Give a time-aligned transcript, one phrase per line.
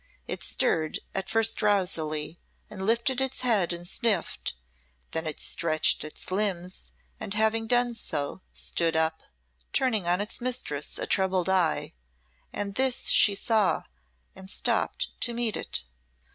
[0.25, 2.39] It stirred, at first drowsily,
[2.71, 4.55] and lifted its head and sniffed;
[5.11, 6.89] then it stretched its limbs,
[7.19, 9.21] and having done so, stood up,
[9.73, 11.93] turning on its mistress a troubled eye,
[12.51, 13.83] and this she saw
[14.35, 15.83] and stopped to meet it.